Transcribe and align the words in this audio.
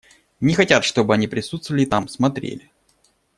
Не 0.39 0.55
хотят, 0.55 0.83
чтобы 0.83 1.13
они 1.13 1.27
присутствовали 1.27 1.85
там, 1.85 2.07
смотрели. 2.07 2.71